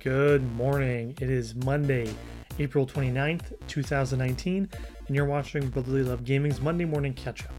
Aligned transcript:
Good 0.00 0.42
morning. 0.54 1.14
It 1.20 1.28
is 1.28 1.54
Monday, 1.54 2.10
April 2.58 2.86
29th, 2.86 3.52
2019, 3.66 4.66
and 5.06 5.14
you're 5.14 5.26
watching 5.26 5.68
Brotherly 5.68 6.02
Love 6.02 6.24
Gaming's 6.24 6.58
Monday 6.58 6.86
Morning 6.86 7.12
Catch 7.12 7.44
Up. 7.44 7.52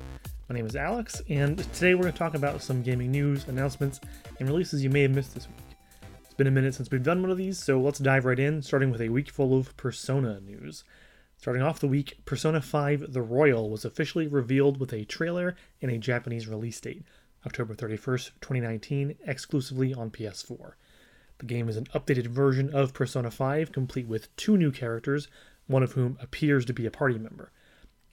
My 0.49 0.55
name 0.55 0.65
is 0.65 0.75
Alex, 0.75 1.21
and 1.29 1.59
today 1.75 1.93
we're 1.93 2.01
going 2.01 2.13
to 2.13 2.17
talk 2.17 2.33
about 2.33 2.63
some 2.63 2.81
gaming 2.81 3.11
news, 3.11 3.47
announcements, 3.47 3.99
and 4.39 4.49
releases 4.49 4.83
you 4.83 4.89
may 4.89 5.03
have 5.03 5.11
missed 5.11 5.35
this 5.35 5.47
week. 5.47 5.77
It's 6.25 6.33
been 6.33 6.47
a 6.47 6.51
minute 6.51 6.73
since 6.73 6.89
we've 6.89 7.03
done 7.03 7.21
one 7.21 7.29
of 7.29 7.37
these, 7.37 7.59
so 7.59 7.79
let's 7.79 7.99
dive 7.99 8.25
right 8.25 8.39
in, 8.39 8.63
starting 8.63 8.89
with 8.89 9.01
a 9.01 9.09
week 9.09 9.29
full 9.29 9.55
of 9.55 9.77
Persona 9.77 10.39
news. 10.39 10.83
Starting 11.37 11.61
off 11.61 11.79
the 11.79 11.87
week, 11.87 12.25
Persona 12.25 12.59
5 12.59 13.13
The 13.13 13.21
Royal 13.21 13.69
was 13.69 13.85
officially 13.85 14.25
revealed 14.25 14.79
with 14.79 14.93
a 14.93 15.05
trailer 15.05 15.55
and 15.79 15.91
a 15.91 15.99
Japanese 15.99 16.47
release 16.47 16.81
date, 16.81 17.03
October 17.45 17.75
31st, 17.75 18.31
2019, 18.41 19.15
exclusively 19.27 19.93
on 19.93 20.09
PS4. 20.09 20.71
The 21.41 21.47
game 21.47 21.69
is 21.69 21.75
an 21.75 21.85
updated 21.85 22.27
version 22.27 22.71
of 22.71 22.93
Persona 22.93 23.31
5, 23.31 23.71
complete 23.71 24.05
with 24.05 24.33
two 24.35 24.57
new 24.57 24.71
characters, 24.71 25.27
one 25.65 25.81
of 25.81 25.93
whom 25.93 26.19
appears 26.21 26.65
to 26.65 26.73
be 26.73 26.85
a 26.85 26.91
party 26.91 27.17
member. 27.17 27.51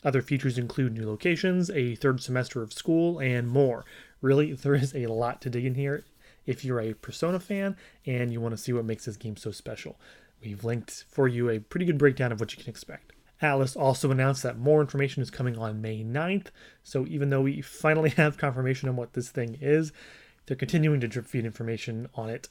Other 0.03 0.23
features 0.23 0.57
include 0.57 0.95
new 0.95 1.07
locations, 1.07 1.69
a 1.69 1.95
third 1.95 2.23
semester 2.23 2.63
of 2.63 2.73
school, 2.73 3.19
and 3.19 3.47
more. 3.47 3.85
Really, 4.23 4.53
there 4.55 4.75
is 4.75 4.95
a 4.95 5.09
lot 5.09 5.43
to 5.43 5.51
dig 5.51 5.67
in 5.67 5.75
here 5.75 6.07
if 6.47 6.65
you're 6.65 6.81
a 6.81 6.95
Persona 6.95 7.39
fan 7.39 7.77
and 8.07 8.33
you 8.33 8.41
want 8.41 8.57
to 8.57 8.63
see 8.63 8.73
what 8.73 8.87
makes 8.87 9.05
this 9.05 9.19
game 9.19 9.37
so 9.37 9.51
special. 9.51 10.01
We've 10.43 10.65
linked 10.65 11.05
for 11.11 11.29
you 11.29 11.51
a 11.51 11.59
pretty 11.59 11.85
good 11.85 11.99
breakdown 11.99 12.33
of 12.33 12.41
what 12.41 12.57
you 12.57 12.65
can 12.65 12.71
expect. 12.71 13.13
Atlus 13.43 13.77
also 13.77 14.11
announced 14.11 14.43
that 14.43 14.59
more 14.59 14.81
information 14.81 15.23
is 15.23 15.31
coming 15.31 15.59
on 15.59 15.83
May 15.83 16.03
9th, 16.03 16.47
so 16.83 17.05
even 17.07 17.29
though 17.29 17.43
we 17.43 17.61
finally 17.83 18.09
have 18.09 18.39
confirmation 18.39 18.89
on 18.89 18.97
what 18.97 19.13
this 19.13 19.29
thing 19.29 19.59
is, 19.61 19.93
they're 20.47 20.57
continuing 20.57 21.01
to 21.01 21.09
drip 21.09 21.27
feed 21.27 21.45
information 21.45 22.09
on 22.15 22.31
it 22.31 22.49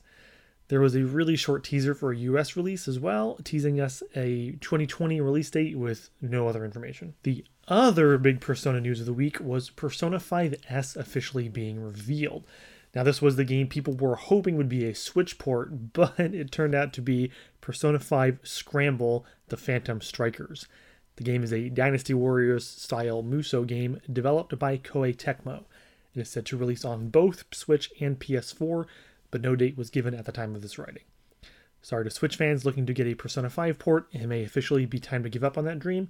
there 0.70 0.82
was 0.82 0.96
a 0.96 1.06
really 1.06 1.36
short 1.36 1.64
teaser 1.64 1.94
for 1.94 2.12
a 2.12 2.18
US 2.18 2.56
release 2.56 2.88
as 2.88 3.00
well, 3.00 3.40
teasing 3.44 3.80
us 3.80 4.04
a 4.16 4.52
2020 4.60 5.22
release 5.22 5.50
date 5.50 5.78
with 5.78 6.10
no 6.22 6.48
other 6.48 6.66
information. 6.66 7.14
The 7.24 7.46
other 7.68 8.18
big 8.18 8.42
Persona 8.42 8.82
news 8.82 9.00
of 9.00 9.06
the 9.06 9.14
week 9.14 9.40
was 9.40 9.70
Persona 9.70 10.18
5S 10.18 10.98
officially 10.98 11.50
being 11.50 11.82
revealed. 11.82 12.44
Now, 12.96 13.04
this 13.04 13.22
was 13.22 13.36
the 13.36 13.44
game 13.44 13.68
people 13.68 13.94
were 13.94 14.16
hoping 14.16 14.58
would 14.58 14.70
be 14.70 14.86
a 14.86 14.96
Switch 14.96 15.38
port, 15.38 15.70
but 15.94 16.20
it 16.20 16.52
turned 16.52 16.76
out 16.76 16.94
to 16.94 17.02
be 17.02 17.32
Persona 17.62 18.00
5 18.00 18.40
Scramble 18.44 19.26
The 19.50 19.58
Phantom 19.58 20.02
Strikers. 20.02 20.68
The 21.16 21.24
game 21.24 21.44
is 21.44 21.52
a 21.52 21.70
Dynasty 21.70 22.14
Warriors 22.14 22.68
style 22.68 23.24
Musou 23.24 23.66
game 23.66 24.00
developed 24.12 24.58
by 24.60 24.78
Koei 24.78 25.16
Tecmo. 25.16 25.64
It 26.14 26.22
is 26.22 26.30
set 26.30 26.46
to 26.46 26.58
release 26.58 26.86
on 26.86 27.10
both 27.10 27.44
Switch 27.52 27.92
and 28.00 28.20
PS4 28.20 28.86
but 29.38 29.44
no 29.44 29.56
date 29.56 29.78
was 29.78 29.92
given 29.92 30.16
at 30.16 30.26
the 30.26 30.32
time 30.32 30.56
of 30.56 30.64
this 30.64 30.80
writing. 30.80 31.04
Sorry 31.84 32.04
to 32.04 32.10
Switch 32.10 32.36
fans 32.36 32.66
looking 32.66 32.88
to 32.88 32.94
get 32.94 33.06
a 33.06 33.14
Persona 33.14 33.52
5 33.52 33.78
port, 33.78 34.08
it 34.12 34.26
may 34.26 34.44
officially 34.44 34.88
be 34.88 34.98
time 34.98 35.22
to 35.22 35.30
give 35.30 35.44
up 35.44 35.60
on 35.60 35.66
that 35.66 35.78
dream. 35.78 36.10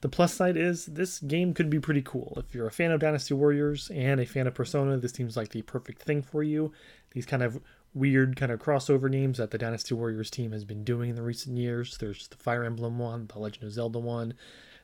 The 0.00 0.08
plus 0.08 0.32
side 0.32 0.56
is 0.56 0.86
this 0.86 1.18
game 1.18 1.54
could 1.54 1.68
be 1.68 1.80
pretty 1.80 2.02
cool. 2.02 2.34
If 2.36 2.54
you're 2.54 2.68
a 2.68 2.70
fan 2.70 2.92
of 2.92 3.00
Dynasty 3.00 3.34
Warriors 3.34 3.90
and 3.92 4.20
a 4.20 4.26
fan 4.26 4.46
of 4.46 4.54
Persona, 4.54 4.96
this 4.96 5.10
seems 5.10 5.36
like 5.36 5.48
the 5.48 5.62
perfect 5.62 6.02
thing 6.02 6.22
for 6.22 6.44
you. 6.44 6.72
These 7.10 7.26
kind 7.26 7.42
of 7.42 7.60
weird 7.94 8.36
kind 8.36 8.52
of 8.52 8.60
crossover 8.60 9.10
games 9.10 9.38
that 9.38 9.50
the 9.50 9.58
Dynasty 9.58 9.96
Warriors 9.96 10.30
team 10.30 10.52
has 10.52 10.64
been 10.64 10.84
doing 10.84 11.10
in 11.10 11.16
the 11.16 11.22
recent 11.22 11.58
years. 11.58 11.98
There's 11.98 12.28
the 12.28 12.36
Fire 12.36 12.62
Emblem 12.62 13.00
one, 13.00 13.26
the 13.26 13.40
Legend 13.40 13.64
of 13.64 13.72
Zelda 13.72 13.98
one, 13.98 14.34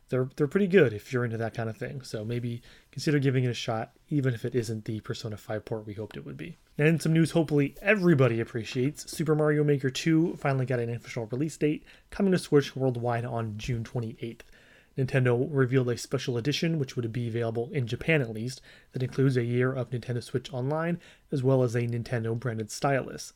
they're 0.09 0.29
they're 0.37 0.47
pretty 0.47 0.67
good 0.67 0.93
if 0.93 1.13
you're 1.13 1.25
into 1.25 1.37
that 1.39 1.55
kind 1.55 1.69
of 1.69 1.77
thing. 1.77 2.03
So 2.03 2.25
maybe 2.25 2.63
consider 2.91 3.19
giving 3.19 3.45
it 3.45 3.51
a 3.51 3.55
shot, 3.55 3.93
even 4.09 4.35
if 4.35 4.45
it 4.45 4.55
isn't 4.55 4.85
the 4.85 5.01
Persona 5.01 5.37
5 5.37 5.65
port 5.65 5.87
we 5.87 5.95
hoped 5.95 6.17
it 6.17 6.25
would 6.25 6.37
be. 6.37 6.57
And 6.77 7.01
some 7.01 7.13
news 7.13 7.31
hopefully 7.31 7.77
everybody 7.81 8.41
appreciates, 8.41 9.11
Super 9.11 9.35
Mario 9.35 9.63
Maker 9.65 9.91
2 9.91 10.37
finally 10.37 10.67
got 10.67 10.81
an 10.81 10.91
official 10.91 11.27
release 11.27 11.57
date, 11.57 11.85
coming 12.11 12.33
to 12.33 12.39
Switch 12.39 12.75
worldwide 12.75 13.25
on 13.25 13.57
June 13.57 13.85
28th. 13.85 14.41
Nintendo 14.97 15.49
revealed 15.51 15.89
a 15.89 15.97
special 15.97 16.37
edition, 16.37 16.79
which 16.79 16.95
would 16.97 17.13
be 17.13 17.27
available 17.27 17.69
in 17.73 17.87
Japan 17.87 18.21
at 18.21 18.31
least, 18.31 18.61
that 18.93 19.03
includes 19.03 19.37
a 19.37 19.45
year 19.45 19.73
of 19.73 19.91
Nintendo 19.91 20.23
Switch 20.23 20.53
Online, 20.53 21.01
as 21.33 21.43
well 21.43 21.63
as 21.63 21.75
a 21.75 21.83
Nintendo 21.83 22.39
branded 22.39 22.71
stylus. 22.71 23.33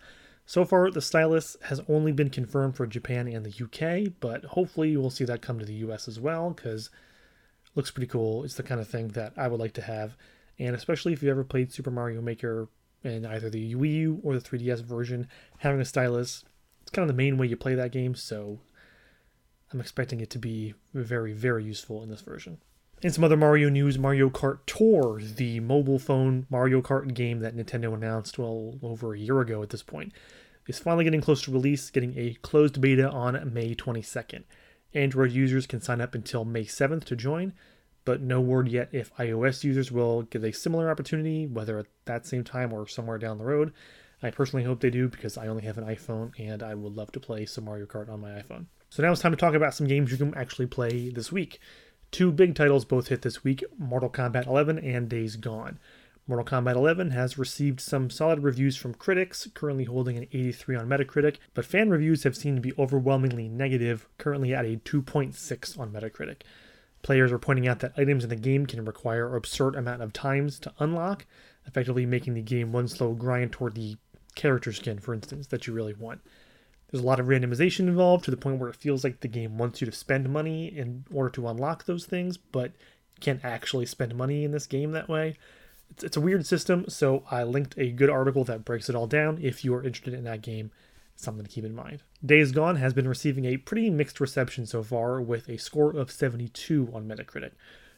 So 0.49 0.65
far, 0.65 0.91
the 0.91 1.03
stylus 1.03 1.59
has 1.65 1.83
only 1.91 2.11
been 2.11 2.31
confirmed 2.31 2.75
for 2.75 2.87
Japan 2.87 3.29
and 3.29 3.45
the 3.45 3.65
UK, 3.65 4.15
but 4.19 4.47
hopefully 4.47 4.97
we'll 4.97 5.11
see 5.11 5.27
that 5.27 5.43
come 5.43 5.59
to 5.59 5.67
the 5.67 5.75
US 5.75 6.09
as 6.09 6.19
well 6.19 6.49
because 6.49 6.89
looks 7.75 7.91
pretty 7.91 8.07
cool. 8.07 8.45
It's 8.45 8.55
the 8.55 8.63
kind 8.63 8.81
of 8.81 8.89
thing 8.89 9.09
that 9.09 9.35
I 9.37 9.47
would 9.47 9.61
like 9.61 9.75
to 9.75 9.83
have, 9.83 10.17
and 10.59 10.75
especially 10.75 11.13
if 11.13 11.23
you 11.23 11.29
ever 11.29 11.45
played 11.45 11.71
Super 11.71 11.91
Mario 11.91 12.23
Maker 12.23 12.71
in 13.05 13.27
either 13.27 13.51
the 13.51 13.75
Wii 13.75 13.93
U 13.93 14.21
or 14.23 14.33
the 14.33 14.41
3DS 14.41 14.81
version, 14.81 15.29
having 15.59 15.83
a 15.83 15.85
stylus, 15.85 16.47
it's 16.81 16.91
kind 16.93 17.03
of 17.03 17.15
the 17.15 17.23
main 17.23 17.37
way 17.37 17.47
you 17.47 17.55
play 17.59 17.75
that 17.75 17.93
game, 17.93 18.15
so 18.15 18.59
I'm 19.71 19.83
expecting 19.83 20.23
it 20.23 20.31
to 20.31 20.39
be 20.39 20.73
very, 20.95 21.35
very 21.35 21.63
useful 21.63 22.03
in 22.03 22.09
this 22.09 22.23
version. 22.23 22.57
In 23.01 23.13
some 23.13 23.23
other 23.23 23.37
Mario 23.37 23.69
news, 23.69 23.97
Mario 23.97 24.29
Kart 24.29 24.59
Tour, 24.67 25.21
the 25.23 25.61
mobile 25.61 26.01
phone 26.01 26.47
Mario 26.51 26.83
Kart 26.83 27.15
game 27.15 27.39
that 27.39 27.57
Nintendo 27.57 27.95
announced 27.95 28.39
well 28.39 28.75
over 28.83 29.15
a 29.15 29.19
year 29.19 29.41
ago 29.41 29.63
at 29.63 29.71
this 29.71 29.85
point, 29.85 30.13
is 30.67 30.81
finally 30.81 31.05
getting 31.05 31.21
close 31.21 31.43
to 31.43 31.53
release, 31.53 31.91
getting 31.91 32.19
a 32.19 32.35
closed 32.43 32.81
beta 32.81 33.09
on 33.09 33.53
May 33.55 33.77
22nd. 33.77 34.43
Android 34.95 35.31
users 35.31 35.65
can 35.65 35.81
sign 35.81 36.01
up 36.01 36.17
until 36.17 36.45
May 36.45 36.65
7th 36.65 37.05
to 37.05 37.15
join, 37.15 37.53
but 38.05 38.21
no 38.21 38.41
word 38.41 38.67
yet 38.67 38.89
if 38.91 39.15
iOS 39.15 39.63
users 39.63 39.93
will 39.93 40.23
get 40.23 40.43
a 40.43 40.53
similar 40.53 40.91
opportunity, 40.91 41.47
whether 41.47 41.79
at 41.79 41.87
that 42.07 42.27
same 42.27 42.43
time 42.43 42.73
or 42.73 42.89
somewhere 42.89 43.19
down 43.19 43.39
the 43.39 43.45
road. 43.45 43.73
I 44.25 44.31
personally 44.31 44.65
hope 44.65 44.81
they 44.81 44.91
do 44.91 45.07
because 45.09 45.39
I 45.39 45.47
only 45.47 45.63
have 45.63 45.79
an 45.79 45.85
iPhone 45.85 46.33
and 46.37 46.65
I 46.65 46.75
would 46.75 46.97
love 46.97 47.13
to 47.13 47.21
play 47.21 47.47
some 47.47 47.67
Mario 47.67 47.87
Kart 47.87 48.09
on 48.09 48.19
my 48.19 48.31
iPhone. 48.31 48.67
So 48.91 49.05
now 49.05 49.13
it's 49.13 49.21
time 49.21 49.33
to 49.33 49.37
talk 49.37 49.55
about 49.55 49.75
some 49.75 49.87
games 49.87 50.11
you 50.11 50.17
can 50.17 50.35
actually 50.35 50.67
play 50.67 51.11
this 51.11 51.31
week. 51.31 51.61
Two 52.11 52.33
big 52.33 52.55
titles 52.55 52.85
both 52.85 53.09
hit 53.09 53.23
this 53.23 53.45
week 53.45 53.63
Mortal 53.77 54.09
Kombat 54.09 54.47
11 54.47 54.79
and 54.79 55.09
Days 55.09 55.37
Gone. 55.37 55.79
Mortal 56.27 56.45
Kombat 56.45 56.75
11 56.75 57.11
has 57.11 57.39
received 57.39 57.81
some 57.81 58.11
solid 58.11 58.43
reviews 58.43 58.77
from 58.77 58.95
critics, 58.95 59.49
currently 59.55 59.85
holding 59.85 60.17
an 60.17 60.25
83 60.25 60.77
on 60.77 60.89
Metacritic, 60.89 61.37
but 61.55 61.65
fan 61.65 61.91
reviews 61.91 62.25
have 62.25 62.37
seemed 62.37 62.57
to 62.57 62.63
be 62.63 62.75
overwhelmingly 62.79 63.49
negative, 63.49 64.09
currently 64.19 64.55
at 64.55 64.65
a 64.65 64.77
2.6 64.77 65.79
on 65.79 65.91
Metacritic. 65.91 66.43
Players 67.03 67.33
are 67.33 67.39
pointing 67.39 67.69
out 67.69 67.81
that 67.81 67.95
items 67.97 68.25
in 68.25 68.31
the 68.31 68.37
game 68.37 68.67
can 68.67 68.85
require 68.85 69.35
absurd 69.37 69.75
amount 69.75 70.03
of 70.03 70.13
times 70.13 70.59
to 70.61 70.73
unlock, 70.79 71.25
effectively 71.67 72.05
making 72.05 72.35
the 72.35 72.43
game 72.43 72.73
one 72.73 72.89
slow 72.89 73.15
grind 73.15 73.53
toward 73.53 73.75
the 73.75 73.97
character 74.35 74.73
skin, 74.73 74.99
for 74.99 75.15
instance, 75.15 75.47
that 75.47 75.67
you 75.67 75.73
really 75.73 75.95
want. 75.95 76.21
There's 76.91 77.03
a 77.03 77.07
lot 77.07 77.21
of 77.21 77.27
randomization 77.27 77.81
involved 77.81 78.25
to 78.25 78.31
the 78.31 78.37
point 78.37 78.59
where 78.59 78.71
it 78.71 78.77
feels 78.77 79.05
like 79.05 79.21
the 79.21 79.29
game 79.29 79.59
wants 79.59 79.81
you 79.81 79.87
to 79.87 79.93
spend 79.93 80.29
money 80.31 80.67
in 80.67 81.05
order 81.13 81.29
to 81.31 81.49
unlock 81.49 81.85
those 81.85 82.07
things, 82.07 82.37
but 82.39 82.73
can't 83.21 83.45
actually 83.45 83.87
spend 83.87 84.15
money 84.15 84.45
in 84.45 84.53
this 84.53 84.67
game 84.67 84.93
that 84.93 85.09
way. 85.09 85.37
It's, 85.91 86.05
it's 86.05 86.17
a 86.17 86.21
weird 86.21 86.47
system, 86.47 86.87
so 86.89 87.25
I 87.31 87.43
linked 87.43 87.75
a 87.77 87.91
good 87.91 88.09
article 88.09 88.45
that 88.45 88.65
breaks 88.65 88.89
it 88.89 88.95
all 88.95 89.07
down 89.07 89.39
if 89.43 89.65
you 89.65 89.75
are 89.75 89.83
interested 89.83 90.15
in 90.15 90.25
that 90.25 90.43
game. 90.43 90.71
Something 91.17 91.45
to 91.45 91.51
keep 91.51 91.65
in 91.65 91.75
mind. 91.75 92.03
Days 92.25 92.53
Gone 92.53 92.77
has 92.77 92.95
been 92.95 93.09
receiving 93.09 93.45
a 93.45 93.57
pretty 93.57 93.91
mixed 93.91 94.21
reception 94.21 94.67
so 94.67 94.83
far, 94.83 95.21
with 95.21 95.49
a 95.49 95.59
score 95.59 95.91
of 95.91 96.13
72 96.13 96.91
on 96.95 97.09
Metacritic. 97.09 97.53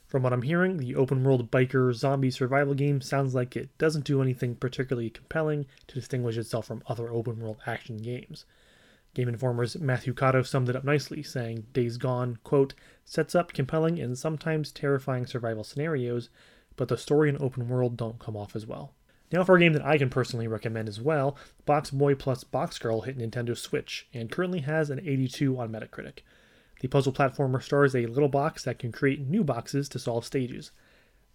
From 0.06 0.24
what 0.24 0.32
I'm 0.32 0.42
hearing, 0.42 0.78
the 0.78 0.96
open 0.96 1.22
world 1.22 1.50
biker 1.52 1.94
zombie 1.94 2.32
survival 2.32 2.74
game 2.74 3.00
sounds 3.00 3.34
like 3.34 3.54
it 3.54 3.76
doesn't 3.78 4.04
do 4.04 4.20
anything 4.20 4.56
particularly 4.56 5.10
compelling 5.10 5.66
to 5.86 5.94
distinguish 5.94 6.36
itself 6.36 6.66
from 6.66 6.82
other 6.88 7.10
open 7.10 7.38
world 7.38 7.58
action 7.66 7.98
games. 7.98 8.44
Game 9.14 9.28
Informer's 9.28 9.76
Matthew 9.76 10.14
Kato 10.14 10.42
summed 10.42 10.68
it 10.68 10.76
up 10.76 10.84
nicely, 10.84 11.22
saying 11.22 11.66
Days 11.72 11.96
Gone, 11.96 12.38
quote, 12.44 12.74
sets 13.04 13.34
up 13.34 13.52
compelling 13.52 13.98
and 13.98 14.16
sometimes 14.16 14.70
terrifying 14.70 15.26
survival 15.26 15.64
scenarios, 15.64 16.30
but 16.76 16.88
the 16.88 16.96
story 16.96 17.28
and 17.28 17.40
open 17.42 17.68
world 17.68 17.96
don't 17.96 18.20
come 18.20 18.36
off 18.36 18.54
as 18.54 18.66
well. 18.66 18.94
Now 19.32 19.44
for 19.44 19.56
a 19.56 19.60
game 19.60 19.72
that 19.72 19.84
I 19.84 19.98
can 19.98 20.10
personally 20.10 20.48
recommend 20.48 20.88
as 20.88 21.00
well, 21.00 21.36
Box 21.64 21.90
Boy 21.90 22.14
plus 22.14 22.44
Box 22.44 22.78
Girl 22.78 23.00
hit 23.02 23.18
Nintendo 23.18 23.56
Switch 23.56 24.08
and 24.12 24.30
currently 24.30 24.60
has 24.60 24.90
an 24.90 25.00
82 25.00 25.58
on 25.58 25.70
Metacritic. 25.70 26.20
The 26.80 26.88
puzzle 26.88 27.12
platformer 27.12 27.62
stars 27.62 27.94
a 27.94 28.06
little 28.06 28.28
box 28.28 28.64
that 28.64 28.78
can 28.78 28.90
create 28.90 29.20
new 29.20 29.44
boxes 29.44 29.88
to 29.90 29.98
solve 29.98 30.24
stages. 30.24 30.70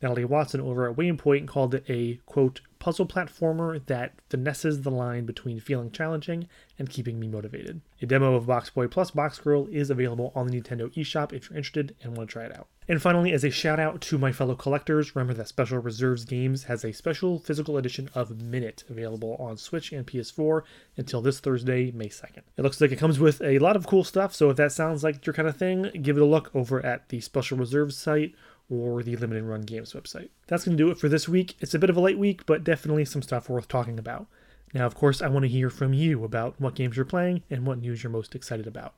Natalie 0.01 0.25
Watson 0.25 0.61
over 0.61 0.89
at 0.89 0.97
Waypoint 0.97 1.47
called 1.47 1.73
it 1.73 1.85
a, 1.87 2.19
quote, 2.25 2.61
puzzle 2.79 3.07
platformer 3.07 3.83
that 3.87 4.13
finesses 4.29 4.81
the 4.81 4.91
line 4.91 5.25
between 5.25 5.59
feeling 5.59 5.89
challenging 5.89 6.47
and 6.77 6.89
keeping 6.89 7.19
me 7.19 7.27
motivated. 7.27 7.81
A 8.01 8.05
demo 8.05 8.35
of 8.35 8.45
Box 8.45 8.69
Boy 8.69 8.87
plus 8.87 9.11
Box 9.11 9.39
Girl 9.39 9.67
is 9.71 9.89
available 9.89 10.31
on 10.35 10.47
the 10.47 10.61
Nintendo 10.61 10.93
eShop 10.95 11.33
if 11.33 11.49
you're 11.49 11.57
interested 11.57 11.95
and 12.03 12.15
want 12.15 12.29
to 12.29 12.33
try 12.33 12.43
it 12.43 12.55
out. 12.55 12.67
And 12.87 13.01
finally, 13.01 13.31
as 13.31 13.43
a 13.43 13.49
shout 13.49 13.79
out 13.79 14.01
to 14.01 14.19
my 14.19 14.31
fellow 14.31 14.53
collectors, 14.53 15.15
remember 15.15 15.33
that 15.33 15.47
Special 15.47 15.79
Reserves 15.79 16.25
Games 16.25 16.65
has 16.65 16.85
a 16.85 16.93
special 16.93 17.39
physical 17.39 17.77
edition 17.77 18.09
of 18.13 18.39
Minit 18.39 18.83
available 18.87 19.35
on 19.39 19.57
Switch 19.57 19.91
and 19.91 20.05
PS4 20.05 20.61
until 20.95 21.21
this 21.21 21.39
Thursday, 21.39 21.89
May 21.91 22.09
2nd. 22.09 22.43
It 22.57 22.61
looks 22.61 22.79
like 22.79 22.91
it 22.91 22.99
comes 22.99 23.17
with 23.19 23.41
a 23.41 23.57
lot 23.57 23.75
of 23.75 23.87
cool 23.87 24.03
stuff, 24.03 24.35
so 24.35 24.51
if 24.51 24.57
that 24.57 24.71
sounds 24.71 25.03
like 25.03 25.25
your 25.25 25.33
kind 25.33 25.47
of 25.47 25.57
thing, 25.57 25.89
give 26.03 26.17
it 26.17 26.21
a 26.21 26.25
look 26.25 26.51
over 26.53 26.85
at 26.85 27.09
the 27.09 27.21
Special 27.21 27.57
Reserves 27.57 27.97
site 27.97 28.35
or 28.69 29.03
the 29.03 29.15
Limited 29.15 29.43
Run 29.43 29.61
Games 29.61 29.93
website. 29.93 30.29
That's 30.47 30.65
going 30.65 30.77
to 30.77 30.83
do 30.83 30.89
it 30.89 30.97
for 30.97 31.09
this 31.09 31.29
week. 31.29 31.55
It's 31.59 31.73
a 31.73 31.79
bit 31.79 31.89
of 31.89 31.97
a 31.97 32.01
late 32.01 32.17
week, 32.17 32.45
but 32.45 32.63
definitely 32.63 33.05
some 33.05 33.21
stuff 33.21 33.49
worth 33.49 33.67
talking 33.67 33.99
about. 33.99 34.27
Now, 34.73 34.85
of 34.85 34.95
course, 34.95 35.21
I 35.21 35.27
want 35.27 35.43
to 35.43 35.49
hear 35.49 35.69
from 35.69 35.93
you 35.93 36.23
about 36.23 36.59
what 36.59 36.75
games 36.75 36.95
you're 36.95 37.05
playing 37.05 37.43
and 37.49 37.65
what 37.65 37.79
news 37.79 38.03
you're 38.03 38.11
most 38.11 38.35
excited 38.35 38.67
about. 38.67 38.93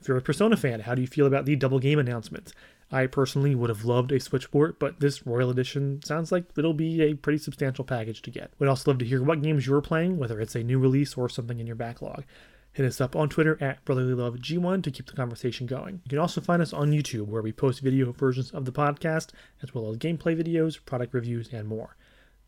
If 0.00 0.08
you're 0.08 0.16
a 0.16 0.22
Persona 0.22 0.56
fan, 0.56 0.80
how 0.80 0.96
do 0.96 1.00
you 1.00 1.06
feel 1.06 1.26
about 1.26 1.44
the 1.44 1.54
double 1.54 1.78
game 1.78 1.98
announcements? 1.98 2.52
I 2.90 3.06
personally 3.06 3.54
would 3.54 3.70
have 3.70 3.84
loved 3.84 4.12
a 4.12 4.18
Switch 4.18 4.50
port, 4.50 4.78
but 4.78 5.00
this 5.00 5.24
Royal 5.26 5.48
Edition 5.48 6.02
sounds 6.04 6.32
like 6.32 6.44
it'll 6.58 6.74
be 6.74 7.02
a 7.02 7.14
pretty 7.14 7.38
substantial 7.38 7.84
package 7.84 8.20
to 8.22 8.30
get. 8.30 8.50
We'd 8.58 8.66
also 8.66 8.90
love 8.90 8.98
to 8.98 9.04
hear 9.04 9.22
what 9.22 9.42
games 9.42 9.66
you're 9.66 9.80
playing, 9.80 10.18
whether 10.18 10.40
it's 10.40 10.56
a 10.56 10.62
new 10.62 10.78
release 10.78 11.14
or 11.14 11.28
something 11.28 11.60
in 11.60 11.66
your 11.66 11.76
backlog. 11.76 12.24
Hit 12.72 12.86
us 12.86 13.02
up 13.02 13.14
on 13.14 13.28
Twitter 13.28 13.58
at 13.60 13.84
BrotherlyLoveG1 13.84 14.82
to 14.82 14.90
keep 14.90 15.06
the 15.06 15.12
conversation 15.12 15.66
going. 15.66 16.00
You 16.04 16.08
can 16.08 16.18
also 16.18 16.40
find 16.40 16.62
us 16.62 16.72
on 16.72 16.90
YouTube, 16.90 17.26
where 17.26 17.42
we 17.42 17.52
post 17.52 17.80
video 17.80 18.10
versions 18.12 18.50
of 18.50 18.64
the 18.64 18.72
podcast, 18.72 19.28
as 19.62 19.74
well 19.74 19.90
as 19.90 19.98
gameplay 19.98 20.34
videos, 20.34 20.78
product 20.84 21.12
reviews, 21.12 21.50
and 21.52 21.68
more. 21.68 21.96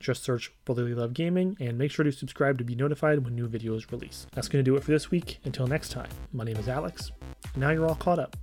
Just 0.00 0.24
search 0.24 0.50
Brotherly 0.64 0.94
Love 0.94 1.12
Gaming 1.12 1.56
and 1.60 1.76
make 1.76 1.90
sure 1.90 2.04
to 2.04 2.12
subscribe 2.12 2.56
to 2.58 2.64
be 2.64 2.74
notified 2.74 3.22
when 3.22 3.34
new 3.34 3.48
videos 3.48 3.90
release. 3.92 4.26
That's 4.32 4.48
going 4.48 4.64
to 4.64 4.70
do 4.70 4.76
it 4.76 4.82
for 4.82 4.92
this 4.92 5.10
week. 5.10 5.40
Until 5.44 5.66
next 5.66 5.90
time, 5.90 6.10
my 6.32 6.44
name 6.44 6.56
is 6.56 6.68
Alex. 6.68 7.12
Now 7.54 7.70
you're 7.70 7.86
all 7.86 7.94
caught 7.94 8.18
up. 8.18 8.36